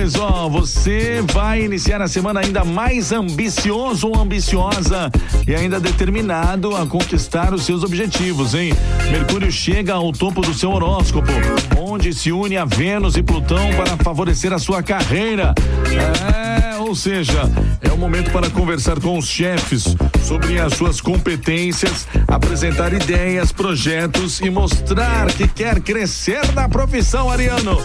pois, 0.00 0.14
ó, 0.14 0.48
você 0.48 1.22
vai 1.30 1.62
iniciar 1.62 2.00
a 2.00 2.08
semana 2.08 2.40
ainda 2.40 2.64
mais 2.64 3.12
ambicioso 3.12 4.08
ou 4.08 4.18
ambiciosa 4.18 5.10
e 5.46 5.54
ainda 5.54 5.78
determinado 5.78 6.74
a 6.74 6.86
conquistar 6.86 7.52
os 7.52 7.66
seus 7.66 7.84
objetivos, 7.84 8.54
hein? 8.54 8.72
Mercúrio 9.10 9.52
chega 9.52 9.92
ao 9.92 10.10
topo 10.10 10.40
do 10.40 10.54
seu 10.54 10.70
horóscopo, 10.70 11.30
onde 11.78 12.14
se 12.14 12.32
une 12.32 12.56
a 12.56 12.64
Vênus 12.64 13.18
e 13.18 13.22
Plutão 13.22 13.74
para 13.76 13.98
favorecer 13.98 14.54
a 14.54 14.58
sua 14.58 14.82
carreira. 14.82 15.54
É, 15.90 16.78
ou 16.78 16.94
seja, 16.94 17.42
é 17.82 17.92
o 17.92 17.98
momento 17.98 18.30
para 18.30 18.48
conversar 18.48 18.98
com 19.00 19.18
os 19.18 19.28
chefes 19.28 19.84
sobre 20.22 20.58
as 20.58 20.72
suas 20.72 20.98
competências, 20.98 22.08
apresentar 22.26 22.94
ideias, 22.94 23.52
projetos 23.52 24.40
e 24.40 24.48
mostrar 24.48 25.26
que 25.26 25.46
quer 25.46 25.78
crescer 25.80 26.54
na 26.54 26.70
profissão, 26.70 27.30
Ariano. 27.30 27.78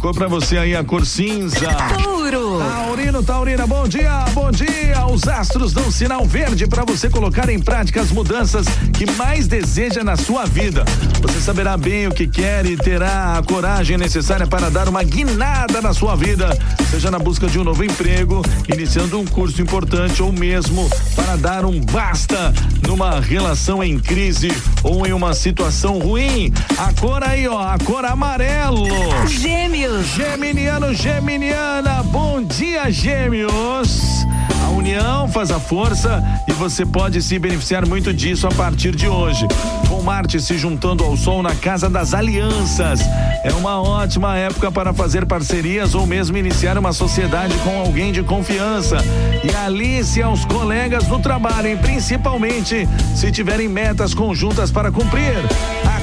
A 0.00 0.02
cor 0.02 0.14
pra 0.14 0.28
você 0.28 0.56
aí, 0.56 0.74
a 0.74 0.82
cor 0.82 1.04
cinza. 1.04 1.68
Touro. 2.02 2.58
Taurino, 2.58 3.22
Taurina, 3.22 3.66
bom 3.66 3.86
dia, 3.86 4.24
bom 4.32 4.50
dia. 4.50 5.06
Os 5.12 5.28
astros 5.28 5.74
dão 5.74 5.90
sinal 5.90 6.24
verde 6.24 6.66
para 6.66 6.86
você 6.86 7.10
colocar 7.10 7.50
em 7.50 7.58
prática 7.58 8.00
as 8.00 8.10
mudanças 8.10 8.66
que 8.94 9.04
mais 9.12 9.46
deseja 9.46 10.02
na 10.02 10.16
sua 10.16 10.46
vida. 10.46 10.86
Você 11.20 11.38
saberá 11.38 11.76
bem 11.76 12.06
o 12.06 12.14
que 12.14 12.26
quer 12.26 12.64
e 12.64 12.78
terá 12.78 13.36
a 13.36 13.42
coragem 13.42 13.98
necessária 13.98 14.46
para 14.46 14.70
dar 14.70 14.88
uma 14.88 15.02
guinada 15.02 15.82
na 15.82 15.92
sua 15.92 16.16
vida, 16.16 16.48
seja 16.90 17.10
na 17.10 17.18
busca 17.18 17.46
de 17.46 17.58
um 17.58 17.64
novo 17.64 17.84
emprego, 17.84 18.40
iniciando 18.72 19.20
um 19.20 19.26
curso 19.26 19.60
importante 19.60 20.22
ou 20.22 20.32
mesmo 20.32 20.88
para 21.14 21.36
dar 21.36 21.66
um 21.66 21.78
basta 21.78 22.54
numa 22.88 23.20
relação 23.20 23.84
em 23.84 23.98
crise 23.98 24.50
ou 24.82 25.06
em 25.06 25.12
uma 25.12 25.34
situação 25.34 25.98
ruim. 25.98 26.50
A 26.78 26.90
cor 26.98 27.22
aí, 27.22 27.46
ó, 27.46 27.60
a 27.60 27.76
cor 27.78 28.06
amarelo. 28.06 28.86
Gêmeos. 29.26 29.89
Geminiano, 29.98 30.94
Geminiana, 30.94 32.04
bom 32.04 32.40
dia, 32.40 32.88
Gêmeos. 32.92 34.24
A 34.64 34.70
união 34.70 35.26
faz 35.28 35.50
a 35.50 35.58
força 35.58 36.22
e 36.46 36.52
você 36.52 36.86
pode 36.86 37.20
se 37.20 37.36
beneficiar 37.40 37.84
muito 37.84 38.14
disso 38.14 38.46
a 38.46 38.50
partir 38.50 38.94
de 38.94 39.08
hoje. 39.08 39.48
Com 39.88 40.00
Marte 40.00 40.40
se 40.40 40.56
juntando 40.56 41.02
ao 41.02 41.16
Sol 41.16 41.42
na 41.42 41.56
Casa 41.56 41.90
das 41.90 42.14
Alianças. 42.14 43.00
É 43.42 43.52
uma 43.52 43.82
ótima 43.82 44.36
época 44.36 44.70
para 44.70 44.94
fazer 44.94 45.26
parcerias 45.26 45.92
ou 45.92 46.06
mesmo 46.06 46.36
iniciar 46.36 46.78
uma 46.78 46.92
sociedade 46.92 47.54
com 47.64 47.80
alguém 47.80 48.12
de 48.12 48.22
confiança. 48.22 48.98
E 49.42 49.52
alice 49.56 50.22
aos 50.22 50.44
colegas 50.44 51.08
no 51.08 51.18
trabalho, 51.18 51.76
principalmente 51.78 52.88
se 53.16 53.32
tiverem 53.32 53.68
metas 53.68 54.14
conjuntas 54.14 54.70
para 54.70 54.92
cumprir. 54.92 55.34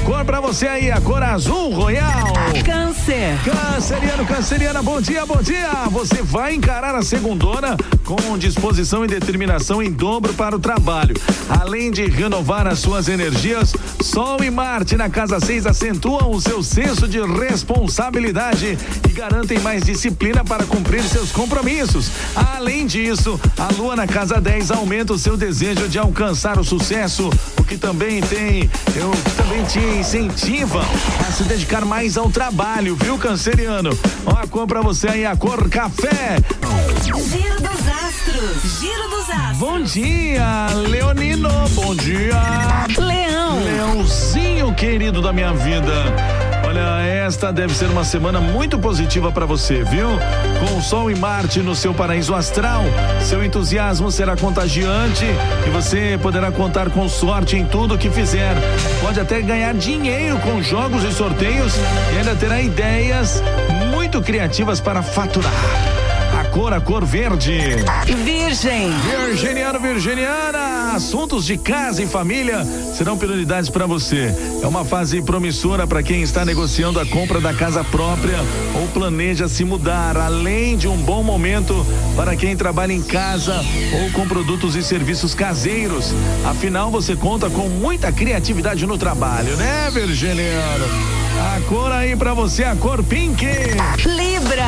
Cor 0.07 0.23
para 0.23 0.39
você 0.39 0.65
aí, 0.65 0.89
a 0.89 1.01
cor 1.01 1.21
azul 1.21 1.73
royal. 1.73 2.31
Câncer. 2.63 3.37
Canceriano, 3.43 4.25
canceriana, 4.25 4.81
bom 4.81 5.01
dia, 5.01 5.25
bom 5.25 5.41
dia. 5.41 5.69
Você 5.91 6.21
vai 6.21 6.53
encarar 6.55 6.95
a 6.95 7.01
segundona 7.01 7.75
com 8.05 8.37
disposição 8.37 9.03
e 9.03 9.07
determinação 9.07 9.83
em 9.83 9.91
dobro 9.91 10.33
para 10.33 10.55
o 10.55 10.59
trabalho. 10.59 11.13
Além 11.49 11.91
de 11.91 12.05
renovar 12.05 12.67
as 12.67 12.79
suas 12.79 13.09
energias, 13.09 13.73
Sol 14.01 14.41
e 14.41 14.49
Marte 14.49 14.95
na 14.95 15.09
casa 15.09 15.41
6 15.41 15.65
acentuam 15.65 16.31
o 16.31 16.39
seu 16.39 16.63
senso 16.63 17.05
de 17.05 17.19
responsabilidade 17.21 18.77
e 19.09 19.11
garantem 19.11 19.59
mais 19.59 19.83
disciplina 19.83 20.41
para 20.43 20.65
cumprir 20.65 21.03
seus 21.03 21.33
compromissos. 21.33 22.09
Além 22.33 22.85
disso, 22.85 23.37
a 23.57 23.73
Lua 23.73 23.95
na 23.95 24.07
casa 24.07 24.39
10 24.39 24.71
aumenta 24.71 25.11
o 25.11 25.19
seu 25.19 25.35
desejo 25.35 25.89
de 25.89 25.99
alcançar 25.99 26.57
o 26.57 26.63
sucesso, 26.63 27.29
o 27.59 27.63
que 27.65 27.77
também 27.77 28.21
tem, 28.21 28.69
eu 28.95 29.11
também 29.35 29.63
te 29.65 29.96
incentiva 29.97 30.81
a 31.27 31.31
se 31.31 31.43
dedicar 31.43 31.83
mais 31.83 32.17
ao 32.17 32.29
trabalho, 32.29 32.95
viu, 32.95 33.17
canceriano? 33.17 33.89
Ó, 34.25 34.31
a 34.31 34.45
cor 34.45 34.67
pra 34.67 34.81
você 34.81 35.07
aí, 35.07 35.25
a 35.25 35.35
cor 35.35 35.67
café. 35.69 36.37
Giro 37.03 37.55
dos 37.61 37.87
astros. 37.87 38.79
Giro 38.79 39.09
dos 39.09 39.29
astros. 39.29 39.57
Bom 39.57 39.81
dia, 39.81 40.67
Leonino. 40.87 41.49
Bom 41.69 41.95
dia. 41.95 42.39
Leão. 42.97 43.63
Leãozinho 43.63 44.73
querido 44.75 45.21
da 45.21 45.33
minha 45.33 45.53
vida. 45.53 46.36
Olha, 46.77 47.01
esta 47.01 47.51
deve 47.51 47.73
ser 47.73 47.89
uma 47.89 48.03
semana 48.03 48.39
muito 48.39 48.77
positiva 48.77 49.31
para 49.31 49.47
você, 49.47 49.83
viu? 49.83 50.09
Com 50.59 50.79
Sol 50.79 51.09
e 51.09 51.15
Marte 51.15 51.59
no 51.59 51.73
seu 51.73 51.91
paraíso 51.91 52.35
astral, 52.35 52.83
seu 53.19 53.43
entusiasmo 53.43 54.11
será 54.11 54.37
contagiante 54.37 55.25
e 55.65 55.69
você 55.71 56.19
poderá 56.21 56.51
contar 56.51 56.91
com 56.91 57.09
sorte 57.09 57.55
em 57.55 57.65
tudo 57.65 57.97
que 57.97 58.11
fizer. 58.11 58.55
Pode 59.01 59.19
até 59.19 59.41
ganhar 59.41 59.73
dinheiro 59.73 60.37
com 60.39 60.61
jogos 60.61 61.03
e 61.03 61.11
sorteios 61.11 61.73
e 62.13 62.19
ainda 62.19 62.35
terá 62.35 62.61
ideias 62.61 63.41
muito 63.91 64.21
criativas 64.21 64.79
para 64.79 65.01
faturar. 65.01 65.96
A 66.57 66.59
cor, 66.59 66.73
a 66.73 66.81
cor 66.81 67.05
verde. 67.05 67.55
Virgem. 68.25 68.89
Virginiano, 69.01 69.79
Virginiana, 69.79 70.93
assuntos 70.95 71.45
de 71.45 71.55
casa 71.55 72.01
e 72.01 72.07
família 72.07 72.65
serão 72.95 73.15
prioridades 73.15 73.69
para 73.69 73.85
você. 73.85 74.33
É 74.63 74.65
uma 74.65 74.83
fase 74.83 75.21
promissora 75.21 75.85
para 75.85 76.01
quem 76.01 76.23
está 76.23 76.43
negociando 76.43 76.99
a 76.99 77.05
compra 77.05 77.39
da 77.39 77.53
casa 77.53 77.83
própria 77.83 78.39
ou 78.73 78.87
planeja 78.87 79.47
se 79.47 79.63
mudar, 79.63 80.17
além 80.17 80.75
de 80.75 80.87
um 80.87 80.97
bom 80.97 81.21
momento 81.21 81.85
para 82.15 82.35
quem 82.35 82.57
trabalha 82.57 82.91
em 82.91 83.03
casa 83.03 83.63
ou 84.01 84.11
com 84.11 84.27
produtos 84.27 84.75
e 84.75 84.81
serviços 84.81 85.35
caseiros. 85.35 86.11
Afinal, 86.43 86.89
você 86.89 87.15
conta 87.15 87.51
com 87.51 87.69
muita 87.69 88.11
criatividade 88.11 88.83
no 88.87 88.97
trabalho, 88.97 89.55
né, 89.57 89.91
Virginiano? 89.93 90.85
A 91.55 91.61
cor 91.69 91.91
aí 91.91 92.15
para 92.15 92.33
você, 92.33 92.63
a 92.63 92.75
cor 92.75 93.03
pink. 93.03 93.45
Libra. 93.45 94.67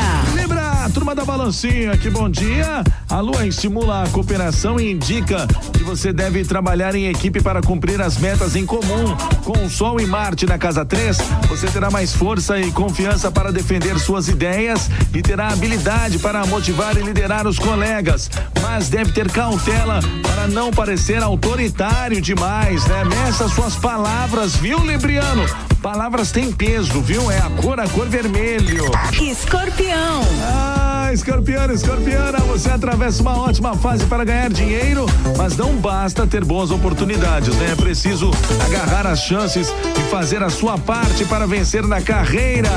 Balancinha, 1.29 1.95
que 1.95 2.09
bom 2.09 2.27
dia. 2.27 2.83
A 3.07 3.19
Lua 3.19 3.45
estimula 3.45 4.01
a 4.01 4.09
cooperação 4.09 4.79
e 4.79 4.91
indica 4.91 5.45
que 5.73 5.83
você 5.83 6.11
deve 6.11 6.43
trabalhar 6.43 6.95
em 6.95 7.05
equipe 7.05 7.39
para 7.39 7.61
cumprir 7.61 8.01
as 8.01 8.17
metas 8.17 8.55
em 8.55 8.65
comum. 8.65 9.15
Com 9.43 9.63
o 9.63 9.69
Sol 9.69 9.99
e 10.01 10.07
Marte 10.07 10.47
na 10.47 10.57
casa 10.57 10.83
3, 10.83 11.17
você 11.47 11.67
terá 11.67 11.91
mais 11.91 12.15
força 12.15 12.59
e 12.59 12.71
confiança 12.71 13.31
para 13.31 13.51
defender 13.51 13.99
suas 13.99 14.27
ideias 14.27 14.89
e 15.13 15.21
terá 15.21 15.49
habilidade 15.49 16.17
para 16.17 16.43
motivar 16.47 16.97
e 16.97 17.03
liderar 17.03 17.45
os 17.45 17.59
colegas. 17.59 18.27
Mas 18.59 18.89
deve 18.89 19.11
ter 19.11 19.29
cautela 19.31 19.99
para 20.23 20.47
não 20.47 20.71
parecer 20.71 21.21
autoritário 21.21 22.19
demais, 22.19 22.87
né? 22.87 23.05
Meça 23.05 23.47
suas 23.49 23.75
palavras, 23.75 24.55
viu, 24.55 24.79
Libriano? 24.79 25.45
Palavras 25.79 26.31
têm 26.31 26.51
peso, 26.51 26.99
viu? 27.01 27.29
É 27.29 27.37
a 27.37 27.49
cor, 27.61 27.79
a 27.79 27.87
cor 27.87 28.07
vermelho. 28.07 28.85
Escorpião. 29.21 30.21
Ah, 30.41 30.88
escorpiano, 31.13 31.73
escorpiana, 31.73 32.39
você 32.39 32.69
atravessa 32.69 33.21
uma 33.21 33.37
ótima 33.37 33.75
fase 33.75 34.05
para 34.05 34.23
ganhar 34.23 34.49
dinheiro, 34.49 35.05
mas 35.37 35.57
não 35.57 35.75
basta 35.75 36.27
ter 36.27 36.45
boas 36.45 36.71
oportunidades, 36.71 37.55
né? 37.55 37.71
É 37.71 37.75
preciso 37.75 38.31
agarrar 38.65 39.07
as 39.07 39.19
chances 39.19 39.73
e 39.97 40.01
fazer 40.09 40.43
a 40.43 40.49
sua 40.49 40.77
parte 40.77 41.25
para 41.25 41.47
vencer 41.47 41.85
na 41.87 42.01
carreira. 42.01 42.69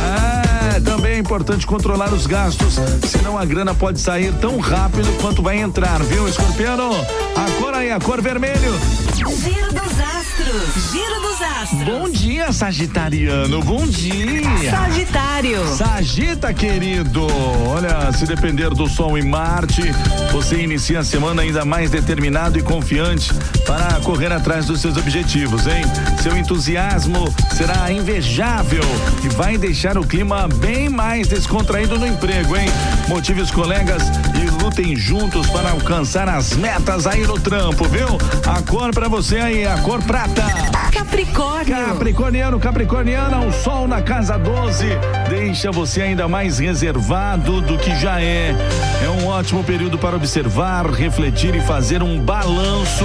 Ah, 0.00 0.80
também 0.84 1.14
é 1.14 1.18
importante 1.18 1.66
controlar 1.66 2.12
os 2.12 2.26
gastos, 2.26 2.78
senão 3.06 3.38
a 3.38 3.44
grana 3.44 3.74
pode 3.74 4.00
sair 4.00 4.32
tão 4.34 4.58
rápido 4.58 5.08
quanto 5.20 5.42
vai 5.42 5.58
entrar, 5.58 6.02
viu, 6.02 6.28
escorpiano? 6.28 6.90
A 7.36 7.60
cor 7.60 7.74
aí, 7.74 7.90
a 7.90 7.98
cor 7.98 8.20
vermelho. 8.20 8.78
Giro 9.14 9.72
dos 9.72 10.00
astros. 10.00 10.92
Giro 10.92 11.20
dos 11.20 11.40
astros. 11.40 11.84
Bom 11.84 12.10
dia, 12.10 12.52
Sagitariano, 12.52 13.62
bom 13.62 13.86
dia. 13.86 14.70
Sagitário. 15.10 15.66
Sagita, 15.76 16.54
querido. 16.54 17.26
Olha, 17.66 18.12
se 18.12 18.26
depender 18.26 18.70
do 18.70 18.86
Sol 18.86 19.18
e 19.18 19.22
Marte, 19.22 19.82
você 20.30 20.62
inicia 20.62 21.00
a 21.00 21.04
semana 21.04 21.42
ainda 21.42 21.64
mais 21.64 21.90
determinado 21.90 22.58
e 22.58 22.62
confiante 22.62 23.32
para 23.66 24.00
correr 24.00 24.32
atrás 24.32 24.66
dos 24.66 24.80
seus 24.80 24.96
objetivos, 24.96 25.66
hein? 25.66 25.82
Seu 26.22 26.36
entusiasmo 26.36 27.32
será 27.52 27.90
invejável 27.90 28.84
e 29.24 29.28
vai 29.28 29.58
deixar 29.58 29.98
o 29.98 30.06
clima 30.06 30.46
bem 30.46 30.88
mais 30.88 31.26
descontraído 31.26 31.98
no 31.98 32.06
emprego, 32.06 32.56
hein? 32.56 32.68
Motive 33.08 33.40
os 33.40 33.50
colegas 33.50 34.02
e 34.40 34.62
lutem 34.62 34.94
juntos 34.94 35.48
para 35.48 35.70
alcançar 35.70 36.28
as 36.28 36.54
metas 36.56 37.06
aí 37.06 37.26
no 37.26 37.38
trampo, 37.38 37.84
viu? 37.88 38.08
A 38.46 38.62
cor 38.62 38.92
pra 38.92 39.08
você 39.08 39.38
aí, 39.38 39.66
a 39.66 39.78
cor 39.78 40.00
prata. 40.02 40.44
Capricórnio. 40.92 41.74
Capricorniano, 41.74 42.60
Capricorniana, 42.60 43.40
o 43.40 43.52
sol 43.52 43.88
na 43.88 44.02
casa 44.02 44.38
12 44.38 44.99
deixa 45.28 45.70
você 45.70 46.02
ainda 46.02 46.28
mais 46.28 46.58
reservado 46.58 47.60
do 47.60 47.78
que 47.78 47.94
já 47.98 48.20
é. 48.20 48.54
É 49.02 49.08
um 49.08 49.26
ótimo 49.26 49.62
período 49.64 49.98
para 49.98 50.16
observar, 50.16 50.86
refletir 50.86 51.54
e 51.54 51.60
fazer 51.60 52.02
um 52.02 52.18
balanço 52.20 53.04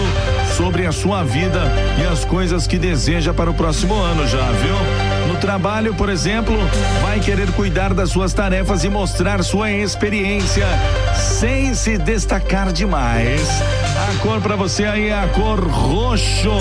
sobre 0.56 0.86
a 0.86 0.92
sua 0.92 1.24
vida 1.24 1.62
e 2.02 2.06
as 2.06 2.26
coisas 2.26 2.68
que 2.68 2.78
deseja 2.78 3.34
para 3.34 3.50
o 3.50 3.54
próximo 3.54 3.96
ano 3.96 4.28
já, 4.28 4.52
viu? 4.52 5.28
No 5.28 5.40
trabalho, 5.40 5.94
por 5.96 6.10
exemplo, 6.10 6.56
vai 7.02 7.20
querer 7.20 7.52
cuidar 7.52 7.94
das 7.94 8.10
suas 8.10 8.34
tarefas 8.34 8.84
e 8.84 8.90
mostrar 8.90 9.44
sua 9.44 9.72
experiência 9.72 10.68
sem 11.16 11.74
se 11.74 11.98
destacar 11.98 12.72
demais. 12.72 13.42
A 14.10 14.22
cor 14.22 14.40
para 14.42 14.56
você 14.56 14.86
aí 14.86 15.10
é 15.10 15.20
a 15.20 15.28
cor 15.28 15.60
roxo. 15.68 16.52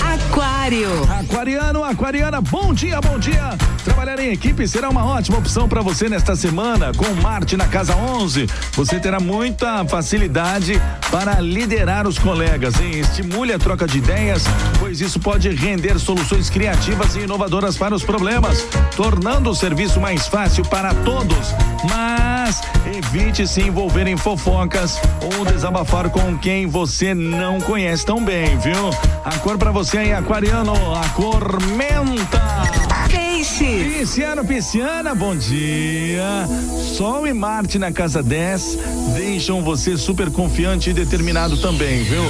Aquário. 0.00 0.53
Aquário. 0.64 0.88
Aquariano, 1.20 1.84
aquariana, 1.84 2.40
bom 2.40 2.72
dia, 2.72 2.98
bom 2.98 3.18
dia. 3.18 3.50
Trabalhar 3.84 4.18
em 4.18 4.32
equipe 4.32 4.66
será 4.66 4.88
uma 4.88 5.04
ótima 5.04 5.36
opção 5.36 5.68
para 5.68 5.82
você 5.82 6.08
nesta 6.08 6.34
semana. 6.34 6.90
Com 6.96 7.04
Marte 7.20 7.54
na 7.54 7.66
casa 7.66 7.94
11, 7.94 8.46
você 8.72 8.98
terá 8.98 9.20
muita 9.20 9.84
facilidade 9.84 10.80
para 11.10 11.38
liderar 11.38 12.08
os 12.08 12.18
colegas. 12.18 12.80
Hein? 12.80 13.00
Estimule 13.00 13.52
a 13.52 13.58
troca 13.58 13.86
de 13.86 13.98
ideias, 13.98 14.44
pois 14.78 15.02
isso 15.02 15.20
pode 15.20 15.50
render 15.50 15.98
soluções 15.98 16.48
criativas 16.48 17.14
e 17.14 17.20
inovadoras 17.20 17.76
para 17.76 17.94
os 17.94 18.02
problemas, 18.02 18.66
tornando 18.96 19.50
o 19.50 19.54
serviço 19.54 20.00
mais 20.00 20.26
fácil 20.26 20.64
para 20.64 20.94
todos. 20.94 21.54
Mas 21.90 22.62
evite 22.96 23.46
se 23.46 23.60
envolver 23.60 24.06
em 24.06 24.16
fofocas 24.16 24.98
ou 25.20 25.44
desabafar 25.44 26.08
com 26.08 26.38
quem 26.38 26.66
você 26.66 27.14
não 27.14 27.60
conhece 27.60 28.06
tão 28.06 28.24
bem, 28.24 28.56
viu? 28.58 28.90
A 29.24 29.38
cor 29.38 29.58
para 29.58 29.70
você 29.70 29.98
aí, 29.98 30.12
aquariano, 30.12 30.53
a 30.62 31.12
cor 31.14 31.58
menta. 31.74 33.23
Peixes. 33.44 33.98
Pisciano, 33.98 34.44
pisciana, 34.44 35.14
bom 35.14 35.36
dia. 35.36 36.48
Sol 36.96 37.26
e 37.26 37.34
Marte 37.34 37.78
na 37.78 37.92
casa 37.92 38.22
10 38.22 38.78
deixam 39.14 39.62
você 39.62 39.96
super 39.96 40.30
confiante 40.30 40.90
e 40.90 40.92
determinado 40.92 41.56
também, 41.58 42.02
viu? 42.04 42.22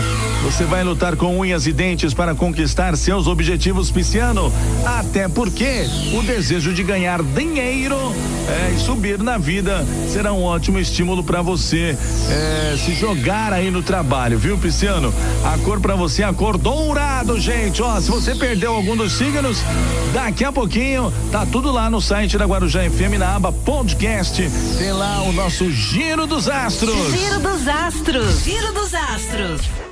Você 0.44 0.64
vai 0.64 0.82
lutar 0.84 1.16
com 1.16 1.38
unhas 1.38 1.66
e 1.66 1.72
dentes 1.72 2.12
para 2.12 2.34
conquistar 2.34 2.96
seus 2.96 3.26
objetivos, 3.26 3.90
pisciano. 3.90 4.52
Até 4.84 5.28
porque 5.28 5.86
o 6.12 6.22
desejo 6.22 6.72
de 6.72 6.82
ganhar 6.82 7.22
dinheiro 7.22 7.96
é, 8.48 8.72
e 8.74 8.78
subir 8.78 9.18
na 9.18 9.38
vida 9.38 9.86
será 10.08 10.32
um 10.32 10.42
ótimo 10.42 10.78
estímulo 10.78 11.24
para 11.24 11.40
você 11.40 11.96
é, 12.30 12.76
se 12.76 12.94
jogar 12.94 13.52
aí 13.52 13.70
no 13.70 13.82
trabalho, 13.82 14.38
viu, 14.38 14.58
pisciano? 14.58 15.14
A 15.44 15.56
cor 15.58 15.80
para 15.80 15.94
você 15.94 16.22
é 16.22 16.26
a 16.26 16.32
cor 16.32 16.58
dourado, 16.58 17.40
gente. 17.40 17.80
Ó, 17.82 17.98
se 18.00 18.10
você 18.10 18.34
perdeu 18.34 18.74
algum 18.74 18.96
dos 18.96 19.12
signos, 19.12 19.58
daqui 20.12 20.44
a 20.44 20.52
pouquinho 20.52 21.03
tá 21.30 21.46
tudo 21.46 21.70
lá 21.70 21.90
no 21.90 22.00
site 22.00 22.36
da 22.38 22.44
Guarujá 22.44 22.80
FM 22.82 23.18
na 23.18 23.36
aba 23.36 23.52
podcast. 23.52 24.50
Tem 24.78 24.92
lá 24.92 25.22
o 25.22 25.32
nosso 25.32 25.70
Giro 25.70 26.26
dos 26.26 26.48
Astros. 26.48 27.10
Giro 27.12 27.40
dos 27.40 27.68
Astros. 27.68 28.40
Giro 28.42 28.72
dos 28.72 28.94
Astros. 28.94 29.60